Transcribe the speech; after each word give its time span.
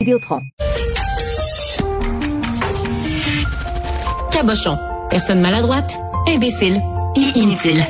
Vidéotron. 0.00 0.40
Cabochon. 4.32 4.78
Personne 5.10 5.42
maladroite, 5.42 5.94
imbécile 6.26 6.80
et 7.16 7.38
inutile. 7.38 7.84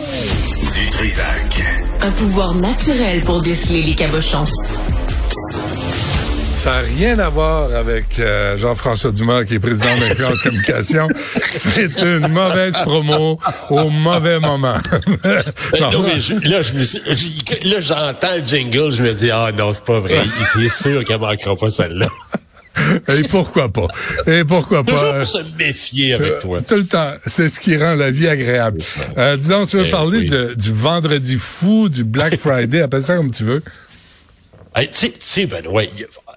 Du 0.75 0.91
Trisac. 0.91 1.63
Un 2.01 2.11
pouvoir 2.11 2.55
naturel 2.57 3.21
pour 3.21 3.41
déceler 3.41 3.83
les 3.83 3.95
cabochons. 3.95 4.45
Ça 6.61 6.73
n'a 6.73 6.81
rien 6.81 7.19
à 7.19 7.31
voir 7.31 7.73
avec 7.73 8.19
euh, 8.19 8.59
Jean-François 8.59 9.13
Dumas, 9.13 9.45
qui 9.45 9.55
est 9.55 9.59
président 9.59 9.87
de 9.97 10.43
Communication. 10.43 11.09
C'est 11.41 12.03
une 12.03 12.29
mauvaise 12.29 12.75
promo 12.75 13.39
au 13.71 13.89
mauvais 13.89 14.39
moment. 14.39 14.77
non, 15.81 15.91
non 15.91 16.03
mais 16.03 16.21
je, 16.21 16.35
là, 16.35 16.61
je 16.61 16.75
me 16.75 16.83
suis, 16.83 17.01
là, 17.65 17.81
j'entends 17.81 18.37
le 18.37 18.47
jingle, 18.47 18.93
je 18.93 19.03
me 19.03 19.15
dis, 19.15 19.31
ah 19.31 19.53
non, 19.57 19.73
c'est 19.73 19.85
pas 19.85 20.01
vrai. 20.01 20.19
C'est 20.53 20.69
sûr 20.69 21.03
qu'elle 21.03 21.21
manquera 21.21 21.57
pas 21.57 21.71
celle-là. 21.71 22.09
Et 23.09 23.23
pourquoi 23.31 23.73
pas? 23.73 23.89
Et 24.27 24.45
pourquoi 24.45 24.85
pas? 24.85 24.93
Toujours 24.93 25.25
se 25.25 25.57
méfier 25.57 26.13
avec 26.13 26.31
euh, 26.31 26.41
toi. 26.43 26.61
Tout 26.61 26.77
le 26.77 26.87
temps. 26.87 27.13
C'est 27.27 27.49
ce 27.49 27.59
qui 27.59 27.75
rend 27.79 27.95
la 27.95 28.11
vie 28.11 28.29
agréable. 28.29 28.83
Euh, 29.17 29.39
disons, 29.39 29.65
tu 29.65 29.79
veux 29.79 29.87
eh 29.87 29.91
parler 29.91 30.29
de, 30.29 30.53
du 30.53 30.75
vendredi 30.75 31.39
fou, 31.39 31.89
du 31.89 32.05
Black 32.05 32.37
Friday, 32.37 32.83
appelle 32.83 33.03
ça 33.03 33.17
comme 33.17 33.31
tu 33.31 33.45
veux? 33.45 33.63
tu 34.93 35.11
sais, 35.19 35.47
ben, 35.47 35.67
ouais, 35.67 35.89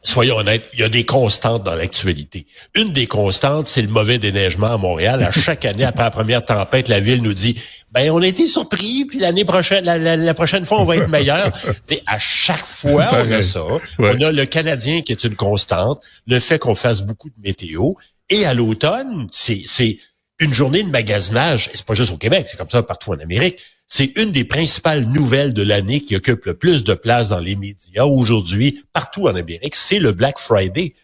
soyons 0.04 0.38
honnêtes, 0.38 0.66
il 0.74 0.80
y 0.80 0.84
a 0.84 0.90
des 0.90 1.06
constantes 1.06 1.64
dans 1.64 1.76
l'actualité. 1.76 2.46
Une 2.76 2.94
des 2.94 3.08
constantes, 3.08 3.68
c'est 3.68 3.82
le 3.82 3.88
mauvais 3.88 4.20
déneigement 4.20 4.68
à 4.68 4.78
Montréal. 4.78 5.24
À 5.24 5.32
chaque 5.32 5.66
année, 5.66 5.86
après 5.86 6.04
la 6.04 6.12
première 6.12 6.46
tempête, 6.46 6.88
la 6.88 7.00
ville 7.00 7.22
nous 7.22 7.34
dit 7.34 7.60
ben 7.92 8.10
on 8.12 8.22
a 8.22 8.28
été 8.28 8.48
surpris, 8.48 9.06
puis 9.06 9.20
l'année 9.20 9.46
prochaine, 9.46 9.86
la, 9.86 10.34
prochaine 10.34 10.66
fois, 10.66 10.82
on 10.82 10.84
va 10.84 10.98
être 10.98 11.10
meilleur. 11.10 11.52
à 12.08 12.20
chaque 12.20 12.66
fois, 12.66 13.08
on 13.12 13.32
a 13.32 13.42
ça. 13.42 13.64
On 14.00 14.22
a 14.22 14.32
le 14.32 14.46
Canadien 14.46 15.02
qui 15.02 15.12
est 15.12 15.24
une 15.24 15.36
constante, 15.36 16.02
le 16.26 16.40
fait 16.40 16.58
qu'on 16.58 16.76
fasse 16.76 17.02
beaucoup 17.02 17.30
de 17.30 17.40
météo. 17.42 17.92
Et 18.30 18.46
à 18.46 18.54
l'automne, 18.54 19.28
c'est 19.32 20.00
une 20.40 20.54
journée 20.54 20.82
de 20.82 20.90
magasinage, 20.90 21.70
et 21.72 21.78
c'est 21.78 21.86
pas 21.86 21.94
juste 21.94 22.12
au 22.12 22.18
Québec, 22.18 22.48
c'est 22.50 22.58
comme 22.58 22.70
ça 22.70 22.82
partout 22.82 23.12
en 23.12 23.20
Amérique, 23.20 23.60
c'est 23.96 24.18
une 24.18 24.32
des 24.32 24.44
principales 24.44 25.06
nouvelles 25.06 25.54
de 25.54 25.62
l'année 25.62 26.02
qui 26.02 26.16
occupe 26.16 26.46
le 26.46 26.56
plus 26.56 26.84
de 26.84 26.96
place 26.96 27.30
dans 27.30 27.38
les 27.38 27.56
médias 27.56 28.06
aujourd'hui, 28.06 28.84
partout 28.92 29.28
en 29.28 29.36
Amérique, 29.36 29.76
c'est 29.76 30.00
le 30.00 30.14
Black 30.14 30.40
Friday. 30.40 30.96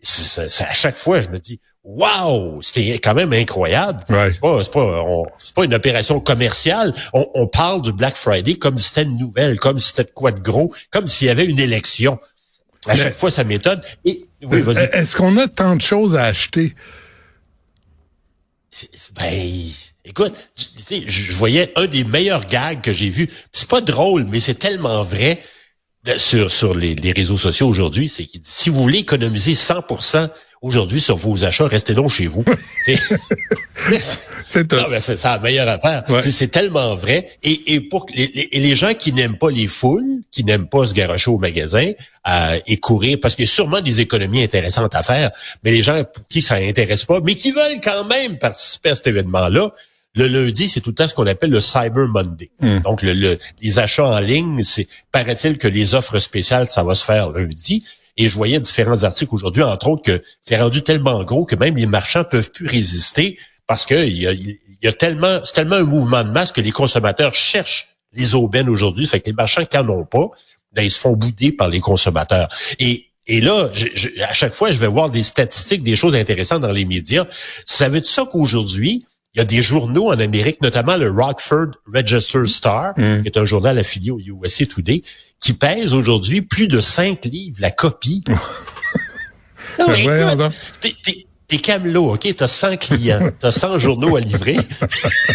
C'est, 0.00 0.62
à 0.62 0.72
chaque 0.72 0.96
fois, 0.96 1.20
je 1.20 1.28
me 1.28 1.38
dis, 1.38 1.60
wow, 1.84 2.62
c'était 2.62 2.98
quand 3.00 3.12
même 3.12 3.34
incroyable. 3.34 4.02
C'est 4.08 4.40
pas, 4.40 4.64
c'est 4.64 4.72
pas, 4.72 5.04
pas 5.54 5.64
une 5.64 5.74
opération 5.74 6.20
commerciale. 6.20 6.94
On, 7.12 7.46
parle 7.48 7.82
du 7.82 7.92
Black 7.92 8.16
Friday 8.16 8.54
comme 8.54 8.78
si 8.78 8.88
c'était 8.88 9.02
une 9.02 9.18
nouvelle, 9.18 9.60
comme 9.60 9.78
si 9.78 9.88
c'était 9.88 10.10
quoi 10.10 10.32
de 10.32 10.40
gros, 10.40 10.72
comme 10.90 11.08
s'il 11.08 11.26
y 11.26 11.30
avait 11.30 11.44
une 11.44 11.60
élection. 11.60 12.18
À 12.88 12.96
chaque 12.96 13.14
fois, 13.14 13.30
ça 13.30 13.44
m'étonne. 13.44 13.82
Et 14.06 14.24
oui, 14.40 14.62
vas-y. 14.62 14.84
Est-ce 14.94 15.16
qu'on 15.16 15.36
a 15.36 15.48
tant 15.48 15.76
de 15.76 15.82
choses 15.82 16.16
à 16.16 16.24
acheter? 16.24 16.74
Ben, 19.14 19.70
écoute, 20.04 20.34
je, 20.56 21.00
je 21.06 21.32
voyais 21.32 21.72
un 21.76 21.86
des 21.86 22.04
meilleurs 22.04 22.46
gags 22.46 22.80
que 22.80 22.92
j'ai 22.92 23.10
vu. 23.10 23.28
C'est 23.52 23.68
pas 23.68 23.80
drôle, 23.80 24.24
mais 24.24 24.40
c'est 24.40 24.58
tellement 24.58 25.02
vrai 25.02 25.40
sur 26.16 26.50
sur 26.50 26.74
les, 26.74 26.94
les 26.94 27.12
réseaux 27.12 27.38
sociaux 27.38 27.68
aujourd'hui. 27.68 28.08
C'est 28.08 28.24
qu'il 28.24 28.40
dit 28.40 28.50
si 28.50 28.70
vous 28.70 28.82
voulez 28.82 28.98
économiser 28.98 29.54
100% 29.54 30.28
aujourd'hui 30.62 31.00
sur 31.00 31.16
vos 31.16 31.44
achats, 31.44 31.66
restez 31.66 31.94
donc 31.94 32.10
chez 32.10 32.26
vous. 32.26 32.44
c'est 32.86 34.72
non, 34.72 34.88
mais 34.90 35.00
c'est 35.00 35.22
la 35.22 35.38
meilleure 35.38 35.68
affaire. 35.68 36.04
C'est 36.20 36.50
tellement 36.50 36.94
vrai. 36.94 37.30
Et, 37.42 37.74
et 37.74 37.80
pour 37.80 38.06
les, 38.14 38.48
les, 38.52 38.74
gens 38.74 38.94
qui 38.94 39.12
n'aiment 39.12 39.38
pas 39.38 39.50
les 39.50 39.66
foules, 39.66 40.22
qui 40.30 40.44
n'aiment 40.44 40.68
pas 40.68 40.86
se 40.86 40.94
garocher 40.94 41.30
au 41.30 41.38
magasin 41.38 41.90
euh, 42.28 42.60
et 42.66 42.76
courir, 42.78 43.18
parce 43.20 43.34
qu'il 43.34 43.44
y 43.44 43.48
a 43.48 43.50
sûrement 43.50 43.80
des 43.80 44.00
économies 44.00 44.42
intéressantes 44.42 44.94
à 44.94 45.02
faire, 45.02 45.30
mais 45.64 45.72
les 45.72 45.82
gens 45.82 46.04
pour 46.04 46.26
qui 46.28 46.42
ça 46.42 46.56
intéresse 46.56 47.04
pas, 47.04 47.20
mais 47.20 47.34
qui 47.34 47.50
veulent 47.50 47.80
quand 47.82 48.04
même 48.04 48.38
participer 48.38 48.90
à 48.90 48.96
cet 48.96 49.08
événement-là, 49.08 49.70
le 50.14 50.26
lundi, 50.26 50.68
c'est 50.68 50.80
tout 50.80 50.90
le 50.90 50.94
temps 50.94 51.08
ce 51.08 51.14
qu'on 51.14 51.26
appelle 51.26 51.50
le 51.50 51.60
Cyber 51.60 52.06
Monday. 52.08 52.50
Hmm. 52.60 52.80
Donc, 52.80 53.02
le, 53.02 53.38
les 53.60 53.78
achats 53.78 54.06
en 54.06 54.18
ligne, 54.18 54.62
c'est 54.62 54.86
paraît-il 55.10 55.58
que 55.58 55.68
les 55.68 55.94
offres 55.94 56.18
spéciales, 56.18 56.68
ça 56.68 56.82
va 56.82 56.94
se 56.94 57.04
faire 57.04 57.30
lundi. 57.30 57.84
Et 58.18 58.28
je 58.28 58.34
voyais 58.34 58.60
différents 58.60 59.04
articles 59.04 59.34
aujourd'hui, 59.34 59.62
entre 59.62 59.88
autres, 59.88 60.02
que 60.02 60.22
c'est 60.42 60.58
rendu 60.58 60.82
tellement 60.82 61.24
gros 61.24 61.46
que 61.46 61.56
même 61.56 61.76
les 61.76 61.86
marchands 61.86 62.24
peuvent 62.24 62.50
plus 62.50 62.66
résister 62.66 63.38
parce 63.66 63.86
que 63.86 64.06
il 64.06 64.18
y 64.18 64.26
a, 64.26 64.32
il 64.32 64.58
y 64.82 64.86
a 64.86 64.92
tellement, 64.92 65.40
c'est 65.44 65.54
tellement 65.54 65.76
un 65.76 65.84
mouvement 65.84 66.22
de 66.22 66.30
masse 66.30 66.52
que 66.52 66.60
les 66.60 66.72
consommateurs 66.72 67.34
cherchent 67.34 67.96
les 68.12 68.34
aubaines 68.34 68.68
aujourd'hui. 68.68 69.06
Fait 69.06 69.20
que 69.20 69.26
les 69.26 69.32
marchands 69.32 69.64
qui 69.64 69.78
n'en 69.78 69.88
ont 69.88 70.04
pas, 70.04 70.28
ben, 70.74 70.82
ils 70.82 70.90
se 70.90 70.98
font 70.98 71.12
bouder 71.12 71.52
par 71.52 71.68
les 71.68 71.80
consommateurs. 71.80 72.48
Et 72.78 73.06
et 73.26 73.40
là, 73.40 73.70
à 74.28 74.32
chaque 74.32 74.52
fois, 74.52 74.72
je 74.72 74.78
vais 74.78 74.88
voir 74.88 75.08
des 75.08 75.22
statistiques, 75.22 75.84
des 75.84 75.94
choses 75.94 76.16
intéressantes 76.16 76.62
dans 76.62 76.72
les 76.72 76.84
médias. 76.84 77.24
Ça 77.64 77.88
veut 77.88 78.00
dire 78.00 78.10
ça 78.10 78.26
qu'aujourd'hui, 78.30 79.06
il 79.34 79.38
y 79.38 79.40
a 79.40 79.44
des 79.44 79.62
journaux 79.62 80.08
en 80.08 80.18
Amérique, 80.18 80.60
notamment 80.60 80.96
le 80.96 81.10
Rockford 81.10 81.70
Register 81.92 82.46
Star, 82.46 82.92
mm. 82.98 83.22
qui 83.22 83.28
est 83.28 83.38
un 83.38 83.44
journal 83.44 83.78
affilié 83.78 84.10
au 84.10 84.18
USA 84.18 84.66
Today, 84.66 85.02
qui 85.40 85.54
pèse 85.54 85.94
aujourd'hui 85.94 86.42
plus 86.42 86.68
de 86.68 86.80
5 86.80 87.24
livres 87.24 87.56
la 87.60 87.70
copie. 87.70 88.22
non, 89.78 89.86
ben 89.86 90.50
t'es 91.48 91.58
camelot, 91.58 92.14
OK? 92.14 92.34
T'as 92.36 92.48
100 92.48 92.76
clients, 92.76 93.30
t'as 93.40 93.50
100 93.50 93.78
journaux 93.78 94.16
à 94.16 94.20
livrer. 94.20 94.56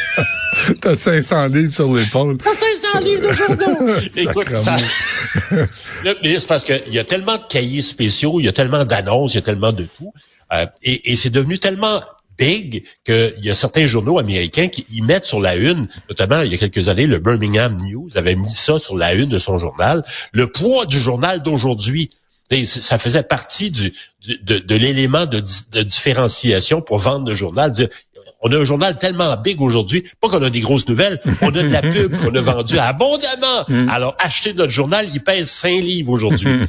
t'as 0.82 0.96
500 0.96 1.48
livres 1.48 1.74
sur 1.74 1.94
l'épaule. 1.94 2.38
T'as 2.38 2.52
500 2.92 3.00
livres 3.00 3.28
de 3.28 3.34
journaux! 3.34 3.94
Écoute, 4.16 4.48
ça... 4.60 4.78
mais 6.04 6.40
c'est 6.40 6.48
parce 6.48 6.64
qu'il 6.64 6.94
y 6.94 7.00
a 7.00 7.04
tellement 7.04 7.38
de 7.38 7.44
cahiers 7.50 7.82
spéciaux, 7.82 8.40
il 8.40 8.46
y 8.46 8.48
a 8.48 8.54
tellement 8.54 8.86
d'annonces, 8.86 9.34
il 9.34 9.36
y 9.36 9.40
a 9.40 9.44
tellement 9.44 9.72
de 9.72 9.84
tout. 9.84 10.14
Euh, 10.54 10.66
et, 10.82 11.12
et 11.12 11.16
c'est 11.16 11.30
devenu 11.30 11.60
tellement 11.60 12.00
big 12.38 12.86
qu'il 13.04 13.34
y 13.44 13.50
a 13.50 13.56
certains 13.56 13.86
journaux 13.86 14.20
américains 14.20 14.68
qui 14.68 14.86
y 14.92 15.02
mettent 15.02 15.26
sur 15.26 15.40
la 15.40 15.56
une, 15.56 15.88
notamment 16.10 16.42
il 16.42 16.52
y 16.52 16.56
a 16.56 16.58
quelques 16.58 16.90
années, 16.90 17.08
le 17.08 17.20
Birmingham 17.20 17.78
News 17.82 18.10
avait 18.16 18.36
mis 18.36 18.54
ça 18.54 18.80
sur 18.80 18.98
la 18.98 19.14
une 19.14 19.30
de 19.30 19.40
son 19.40 19.58
journal. 19.58 20.04
Le 20.32 20.48
poids 20.48 20.86
du 20.86 21.00
journal 21.00 21.42
d'aujourd'hui, 21.42 22.12
ça 22.66 22.98
faisait 22.98 23.24
partie 23.24 23.72
de, 23.72 24.76
l'élément 24.76 25.26
de, 25.26 25.40
différenciation 25.84 26.82
pour 26.82 26.98
vendre 26.98 27.28
le 27.28 27.36
journal. 27.36 27.72
On 28.42 28.52
a 28.52 28.58
un 28.58 28.64
journal 28.64 28.98
tellement 28.98 29.36
big 29.38 29.62
aujourd'hui, 29.62 30.04
pas 30.22 30.30
qu'on 30.30 30.44
a 30.44 30.50
des 30.50 30.62
grosses 30.62 30.88
nouvelles, 30.88 31.20
on 31.42 31.50
a 31.50 31.64
de 31.64 31.70
la 31.70 31.82
pub 31.82 32.16
qu'on 32.18 32.34
a 32.36 32.42
vendue 32.42 32.78
abondamment. 32.78 33.66
Mm. 33.68 33.90
Alors, 33.90 34.16
acheter 34.20 34.54
notre 34.54 34.72
journal, 34.72 35.08
il 35.14 35.22
pèse 35.22 35.50
5 35.50 35.70
livres 35.82 36.12
aujourd'hui. 36.12 36.48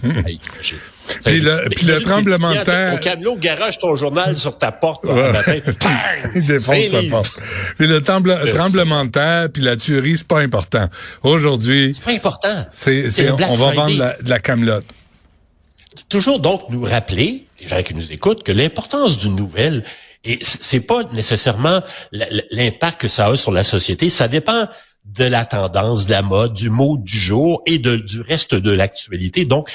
Puis 1.24 1.40
le, 1.40 1.68
puis 1.74 1.86
le 1.86 2.00
tremblement 2.00 2.54
de 2.54 2.60
terre. 2.60 2.92
Ton 2.92 2.98
camion 2.98 3.36
garage 3.36 3.78
ton 3.78 3.94
journal 3.94 4.36
sur 4.36 4.58
ta 4.58 4.72
porte 4.72 5.04
ouais. 5.04 5.32
matin. 5.32 5.58
Il 6.34 6.44
défonce 6.44 6.76
porte. 7.10 7.38
Puis 7.78 7.86
le 7.86 8.02
tremblement 8.02 9.06
de 9.06 9.10
terre, 9.10 9.48
puis 9.50 9.62
la 9.62 9.76
tuerie, 9.76 10.18
c'est 10.18 10.26
pas 10.26 10.40
important. 10.40 10.86
Aujourd'hui. 11.22 11.92
C'est 11.94 12.04
pas 12.04 12.12
important. 12.12 12.66
C'est, 12.70 13.08
on, 13.30 13.54
va 13.54 13.72
vendre 13.72 13.98
la, 13.98 14.16
de 14.20 14.28
la 14.28 14.38
camelote. 14.38 14.84
Toujours 16.08 16.40
donc 16.40 16.68
nous 16.68 16.82
rappeler, 16.82 17.46
les 17.60 17.68
gens 17.68 17.82
qui 17.82 17.94
nous 17.94 18.12
écoutent, 18.12 18.42
que 18.42 18.52
l'importance 18.52 19.18
d'une 19.18 19.34
nouvelle, 19.34 19.84
et 20.24 20.38
c'est 20.42 20.80
pas 20.80 21.04
nécessairement 21.14 21.80
l'impact 22.50 23.00
que 23.02 23.08
ça 23.08 23.28
a 23.28 23.36
sur 23.36 23.52
la 23.52 23.64
société, 23.64 24.10
ça 24.10 24.28
dépend 24.28 24.66
de 25.04 25.24
la 25.24 25.44
tendance, 25.44 26.06
de 26.06 26.10
la 26.10 26.22
mode, 26.22 26.54
du 26.54 26.70
mot 26.70 26.96
du 26.98 27.18
jour 27.18 27.62
et 27.66 27.78
du 27.78 28.20
reste 28.20 28.54
de 28.54 28.70
l'actualité. 28.70 29.44
Donc, 29.44 29.70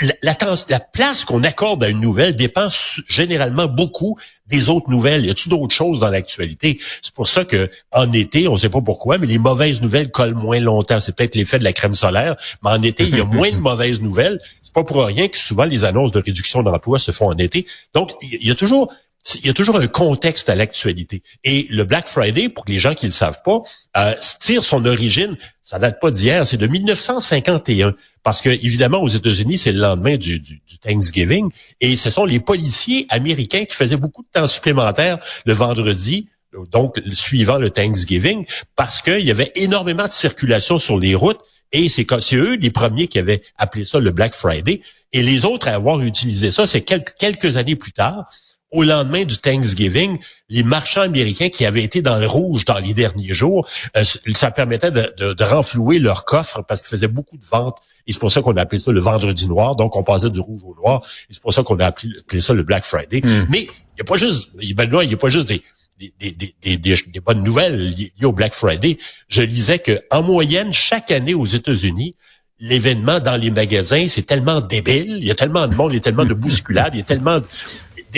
la, 0.00 0.36
la, 0.68 0.80
place 0.80 1.24
qu'on 1.24 1.42
accorde 1.42 1.82
à 1.82 1.88
une 1.88 2.00
nouvelle 2.00 2.36
dépend 2.36 2.68
généralement 3.08 3.66
beaucoup 3.66 4.16
des 4.46 4.68
autres 4.68 4.90
nouvelles. 4.90 5.26
Y 5.26 5.30
a-t-il 5.30 5.50
d'autres 5.50 5.74
choses 5.74 5.98
dans 5.98 6.10
l'actualité? 6.10 6.80
C'est 7.02 7.12
pour 7.12 7.26
ça 7.26 7.44
que 7.44 7.68
en 7.90 8.12
été, 8.12 8.46
on 8.46 8.52
ne 8.52 8.58
sait 8.58 8.68
pas 8.68 8.80
pourquoi, 8.80 9.18
mais 9.18 9.26
les 9.26 9.38
mauvaises 9.38 9.82
nouvelles 9.82 10.10
collent 10.12 10.34
moins 10.34 10.60
longtemps. 10.60 11.00
C'est 11.00 11.14
peut-être 11.14 11.34
l'effet 11.34 11.58
de 11.58 11.64
la 11.64 11.72
crème 11.72 11.96
solaire, 11.96 12.36
mais 12.62 12.70
en 12.70 12.82
été, 12.82 13.04
il 13.04 13.16
y 13.16 13.20
a 13.20 13.24
moins 13.24 13.50
de 13.50 13.56
mauvaises 13.56 14.00
nouvelles. 14.00 14.38
C'est 14.62 14.72
pas 14.72 14.84
pour 14.84 15.04
rien 15.04 15.26
que 15.26 15.36
souvent 15.36 15.64
les 15.64 15.84
annonces 15.84 16.12
de 16.12 16.20
réduction 16.20 16.62
d'emploi 16.62 17.00
se 17.00 17.10
font 17.10 17.26
en 17.26 17.38
été. 17.38 17.66
Donc, 17.92 18.12
il 18.22 18.46
y 18.46 18.50
a 18.52 18.54
toujours 18.54 18.92
il 19.34 19.46
y 19.46 19.50
a 19.50 19.54
toujours 19.54 19.78
un 19.78 19.86
contexte 19.86 20.48
à 20.48 20.54
l'actualité. 20.54 21.22
Et 21.44 21.66
le 21.70 21.84
Black 21.84 22.08
Friday, 22.08 22.48
pour 22.48 22.64
les 22.66 22.78
gens 22.78 22.94
qui 22.94 23.06
ne 23.06 23.10
le 23.10 23.14
savent 23.14 23.42
pas, 23.44 23.60
euh, 23.96 24.14
tire 24.40 24.64
son 24.64 24.84
origine, 24.86 25.36
ça 25.62 25.78
date 25.78 26.00
pas 26.00 26.10
d'hier, 26.10 26.46
c'est 26.46 26.56
de 26.56 26.66
1951. 26.66 27.94
Parce 28.22 28.40
que, 28.40 28.48
évidemment, 28.48 28.98
aux 28.98 29.08
États-Unis, 29.08 29.58
c'est 29.58 29.72
le 29.72 29.80
lendemain 29.80 30.16
du, 30.16 30.38
du, 30.40 30.60
Thanksgiving. 30.80 31.50
Et 31.80 31.96
ce 31.96 32.10
sont 32.10 32.24
les 32.24 32.40
policiers 32.40 33.06
américains 33.08 33.64
qui 33.64 33.74
faisaient 33.74 33.96
beaucoup 33.96 34.22
de 34.22 34.28
temps 34.32 34.46
supplémentaire 34.46 35.18
le 35.44 35.52
vendredi, 35.52 36.28
donc 36.70 37.00
suivant 37.12 37.58
le 37.58 37.70
Thanksgiving, 37.70 38.46
parce 38.76 39.02
qu'il 39.02 39.24
y 39.24 39.30
avait 39.30 39.50
énormément 39.56 40.06
de 40.06 40.12
circulation 40.12 40.78
sur 40.78 40.98
les 40.98 41.14
routes. 41.14 41.40
Et 41.72 41.88
c'est 41.88 42.06
eux 42.34 42.56
les 42.56 42.70
premiers 42.70 43.08
qui 43.08 43.18
avaient 43.18 43.42
appelé 43.56 43.84
ça 43.84 43.98
le 43.98 44.10
Black 44.10 44.34
Friday. 44.34 44.80
Et 45.12 45.22
les 45.22 45.44
autres 45.44 45.68
à 45.68 45.74
avoir 45.74 46.00
utilisé 46.00 46.50
ça, 46.50 46.66
c'est 46.66 46.82
quelques, 46.82 47.14
quelques 47.18 47.56
années 47.56 47.76
plus 47.76 47.92
tard 47.92 48.30
au 48.70 48.82
lendemain 48.82 49.24
du 49.24 49.38
Thanksgiving, 49.38 50.18
les 50.48 50.62
marchands 50.62 51.02
américains 51.02 51.48
qui 51.48 51.64
avaient 51.64 51.82
été 51.82 52.02
dans 52.02 52.18
le 52.18 52.26
rouge 52.26 52.64
dans 52.64 52.78
les 52.78 52.92
derniers 52.92 53.32
jours, 53.32 53.66
euh, 53.96 54.04
ça 54.34 54.50
permettait 54.50 54.90
de, 54.90 55.12
de, 55.16 55.32
de 55.32 55.44
renflouer 55.44 55.98
leur 55.98 56.24
coffre 56.24 56.62
parce 56.62 56.82
qu'ils 56.82 56.90
faisaient 56.90 57.08
beaucoup 57.08 57.38
de 57.38 57.44
ventes 57.44 57.78
Et 58.06 58.12
c'est 58.12 58.18
pour 58.18 58.30
ça 58.30 58.42
qu'on 58.42 58.56
a 58.56 58.62
appelé 58.62 58.78
ça 58.78 58.92
le 58.92 59.00
vendredi 59.00 59.46
noir. 59.48 59.76
Donc, 59.76 59.96
on 59.96 60.02
passait 60.02 60.30
du 60.30 60.40
rouge 60.40 60.62
au 60.64 60.74
noir. 60.74 61.02
Et 61.30 61.32
c'est 61.32 61.42
pour 61.42 61.54
ça 61.54 61.62
qu'on 61.62 61.78
a 61.78 61.86
appelé, 61.86 62.40
ça 62.40 62.52
le 62.52 62.62
Black 62.62 62.84
Friday. 62.84 63.20
Hmm. 63.24 63.46
Mais 63.48 63.60
il 63.60 63.94
n'y 63.96 64.00
a 64.00 64.04
pas 64.04 64.16
juste, 64.16 64.50
il 64.60 64.76
n'y 64.76 65.14
a 65.14 65.16
pas 65.16 65.28
juste 65.30 65.48
des, 65.48 65.62
des, 65.98 66.32
des, 66.32 66.76
des, 66.76 66.76
des, 66.76 67.20
bonnes 67.20 67.42
nouvelles 67.42 67.86
liées 67.86 68.12
au 68.24 68.32
Black 68.32 68.54
Friday. 68.54 68.98
Je 69.28 69.42
lisais 69.42 69.78
que 69.78 70.00
en 70.10 70.22
moyenne, 70.22 70.72
chaque 70.72 71.10
année 71.10 71.34
aux 71.34 71.46
États-Unis, 71.46 72.14
l'événement 72.60 73.20
dans 73.20 73.36
les 73.36 73.50
magasins, 73.50 74.06
c'est 74.08 74.26
tellement 74.26 74.60
débile, 74.60 75.18
il 75.20 75.24
y 75.24 75.30
a 75.30 75.34
tellement 75.34 75.66
de 75.66 75.74
monde, 75.74 75.92
il 75.92 75.96
y 75.96 75.98
a 75.98 76.00
tellement 76.00 76.24
de 76.24 76.34
bousculades, 76.34 76.94
il 76.94 76.98
y 76.98 77.00
a 77.00 77.04
tellement 77.04 77.40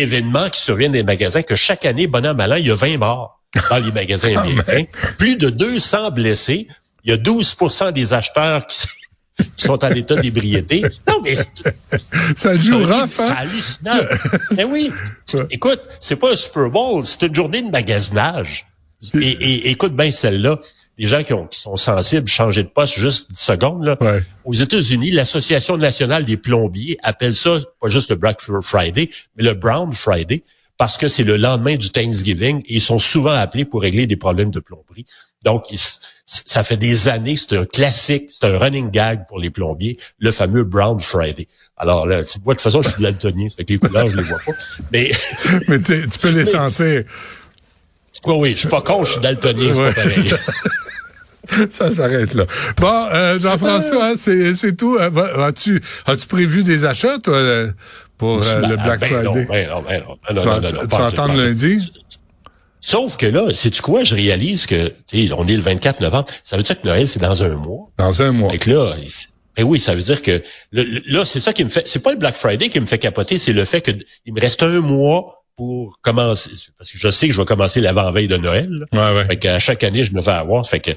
d'événements 0.00 0.48
qui 0.48 0.60
surviennent 0.60 0.92
des 0.92 1.02
magasins 1.02 1.42
que 1.42 1.54
chaque 1.54 1.84
année, 1.84 2.06
bon 2.06 2.24
an, 2.24 2.34
mal 2.34 2.52
an, 2.52 2.56
il 2.56 2.66
y 2.66 2.70
a 2.70 2.74
20 2.74 2.98
morts 2.98 3.40
dans 3.70 3.78
les 3.78 3.92
magasins 3.92 4.32
ah, 4.36 4.40
américains. 4.40 4.84
Plus 5.18 5.36
de 5.36 5.50
200 5.50 6.10
blessés. 6.12 6.68
Il 7.04 7.10
y 7.10 7.14
a 7.14 7.16
12% 7.16 7.92
des 7.92 8.12
acheteurs 8.12 8.66
qui 8.66 8.86
sont 9.56 9.82
en 9.84 9.90
état 9.90 10.16
d'ébriété. 10.16 10.82
Non, 11.08 11.20
mais 11.22 11.34
ça 12.36 12.56
joue 12.56 12.82
hein? 12.84 13.08
C'est 13.10 13.30
hallucinant. 13.30 14.00
mais 14.56 14.64
oui. 14.64 14.92
Écoute, 15.50 15.80
c'est 15.98 16.16
pas 16.16 16.32
un 16.32 16.36
Super 16.36 16.68
Bowl, 16.68 17.04
c'est 17.04 17.22
une 17.22 17.34
journée 17.34 17.62
de 17.62 17.70
magasinage. 17.70 18.66
Et, 19.14 19.70
écoute 19.70 19.96
bien 19.96 20.10
celle-là. 20.10 20.58
Les 21.00 21.06
gens 21.06 21.22
qui, 21.22 21.32
ont, 21.32 21.46
qui 21.46 21.58
sont 21.58 21.76
sensibles, 21.76 22.28
changer 22.28 22.62
de 22.62 22.68
poste 22.68 22.92
juste 22.92 23.30
10 23.30 23.38
secondes. 23.40 23.84
Là. 23.84 23.98
Aux 24.44 24.52
États-Unis, 24.52 25.12
l'Association 25.12 25.78
nationale 25.78 26.26
des 26.26 26.36
plombiers 26.36 26.98
appelle 27.02 27.34
ça 27.34 27.58
pas 27.80 27.88
juste 27.88 28.10
le 28.10 28.16
Black 28.16 28.38
Friday, 28.62 29.08
mais 29.34 29.44
le 29.44 29.54
Brown 29.54 29.94
Friday, 29.94 30.42
parce 30.76 30.98
que 30.98 31.08
c'est 31.08 31.24
le 31.24 31.38
lendemain 31.38 31.76
du 31.76 31.88
Thanksgiving 31.88 32.60
et 32.66 32.74
ils 32.74 32.80
sont 32.82 32.98
souvent 32.98 33.30
appelés 33.30 33.64
pour 33.64 33.80
régler 33.80 34.06
des 34.06 34.16
problèmes 34.16 34.50
de 34.50 34.60
plomberie. 34.60 35.06
Donc, 35.42 35.64
ça 36.26 36.62
fait 36.62 36.76
des 36.76 37.08
années, 37.08 37.36
c'est 37.36 37.56
un 37.56 37.64
classique, 37.64 38.28
c'est 38.28 38.44
un 38.44 38.58
running 38.58 38.90
gag 38.90 39.26
pour 39.26 39.38
les 39.38 39.48
plombiers, 39.48 39.96
le 40.18 40.30
fameux 40.32 40.64
Brown 40.64 41.00
Friday. 41.00 41.48
Alors 41.78 42.06
là, 42.06 42.16
moi, 42.44 42.52
de 42.52 42.58
toute 42.58 42.60
façon, 42.60 42.82
je 42.82 42.90
suis 42.90 43.02
daltonien, 43.02 43.48
fait 43.48 43.64
que 43.64 43.72
les 43.72 43.78
couleurs, 43.78 44.10
je 44.10 44.16
les 44.18 44.22
vois 44.22 44.38
pas. 44.44 44.52
Mais, 44.92 45.10
mais 45.68 45.80
tu 45.80 46.18
peux 46.20 46.30
les 46.30 46.44
sentir. 46.44 47.04
Oui, 48.26 48.34
oui, 48.36 48.50
je 48.50 48.58
suis 48.58 48.68
pas 48.68 48.82
con, 48.82 49.02
je 49.02 49.12
suis 49.12 49.20
daltonien, 49.20 49.72
c'est 49.74 49.80
pas 49.80 49.92
pareil. 49.94 50.30
Ça 51.70 51.90
s'arrête 51.90 52.34
là. 52.34 52.44
Bon, 52.78 53.06
euh, 53.12 53.38
Jean-François, 53.38 54.12
c'est, 54.16 54.54
c'est 54.54 54.76
tout. 54.76 54.96
Euh, 54.96 55.46
as-tu, 55.46 55.80
as-tu 56.06 56.26
prévu 56.26 56.62
des 56.62 56.84
achats, 56.84 57.18
toi, 57.18 57.36
euh, 57.36 57.70
pour 58.18 58.38
le 58.38 58.76
Black 58.76 59.04
Friday? 59.04 59.46
Ben 59.48 59.68
ben 59.86 60.02
ben 60.28 60.86
tu 60.90 60.96
vas 60.96 61.06
entendre 61.06 61.36
lundi? 61.36 61.90
Sauf 62.80 63.16
que 63.16 63.26
là, 63.26 63.48
c'est 63.54 63.70
tu 63.70 63.82
quoi, 63.82 64.04
je 64.04 64.14
réalise 64.14 64.66
que, 64.66 64.88
tu 65.06 65.28
sais, 65.28 65.32
on 65.36 65.46
est 65.46 65.54
le 65.54 65.60
24 65.60 66.00
novembre. 66.00 66.26
Ça 66.42 66.56
veut 66.56 66.62
dire 66.62 66.80
que 66.80 66.86
Noël, 66.86 67.06
c'est 67.08 67.20
dans 67.20 67.42
un 67.42 67.56
mois. 67.56 67.90
Dans 67.98 68.22
un 68.22 68.32
mois. 68.32 68.54
Et 68.54 68.58
que 68.58 68.70
là, 68.70 68.94
ben 69.56 69.64
oui, 69.64 69.78
ça 69.78 69.94
veut 69.94 70.02
dire 70.02 70.22
que 70.22 70.42
là, 70.72 71.24
c'est 71.24 71.40
ça 71.40 71.52
qui 71.52 71.64
me 71.64 71.68
fait. 71.68 71.86
C'est 71.86 72.02
pas 72.02 72.12
le 72.12 72.18
Black 72.18 72.36
Friday 72.36 72.70
qui 72.70 72.80
me 72.80 72.86
fait 72.86 72.98
capoter, 72.98 73.38
c'est 73.38 73.52
le 73.52 73.64
fait 73.64 73.82
que 73.82 73.90
il 74.24 74.32
me 74.32 74.40
reste 74.40 74.62
un 74.62 74.80
mois 74.80 75.44
pour 75.56 75.98
commencer. 76.00 76.52
Parce 76.78 76.90
que 76.90 76.98
je 76.98 77.08
sais 77.10 77.28
que 77.28 77.34
je 77.34 77.38
vais 77.38 77.44
commencer 77.44 77.82
l'avant-veille 77.82 78.28
de 78.28 78.38
Noël. 78.38 78.86
Ouais, 78.92 79.14
ouais. 79.14 79.26
Fait 79.26 79.36
qu'à 79.36 79.58
chaque 79.58 79.84
année, 79.84 80.04
je 80.04 80.14
me 80.14 80.22
fais 80.22 80.30
avoir. 80.30 80.66
Fait 80.66 80.80
que 80.80 80.92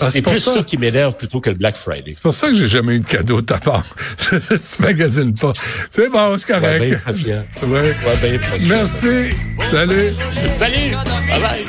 ah, 0.00 0.08
c'est 0.10 0.22
plus 0.22 0.38
ça, 0.38 0.62
qui 0.62 0.78
m'énerve 0.78 1.16
plutôt 1.16 1.40
que 1.40 1.50
le 1.50 1.56
Black 1.56 1.74
Friday. 1.76 2.12
C'est 2.14 2.22
pour 2.22 2.34
ça 2.34 2.46
que 2.48 2.54
j'ai 2.54 2.68
jamais 2.68 2.96
eu 2.96 3.00
de 3.00 3.06
cadeau 3.06 3.40
de 3.40 3.46
ta 3.46 3.58
part. 3.58 3.84
tu 4.30 4.82
magasines 4.82 5.34
pas. 5.34 5.52
C'est 5.90 6.08
bon, 6.08 6.38
c'est 6.38 6.46
correct. 6.46 6.80
Ouais, 6.80 6.90
bien 6.90 7.00
patient. 7.04 7.44
Ouais. 7.62 7.80
ouais 7.80 7.94
bien 8.22 8.38
patient. 8.38 8.68
Merci. 8.68 9.30
Salut. 9.70 10.14
Salut. 10.58 10.94
Bye 11.28 11.40
bye. 11.40 11.64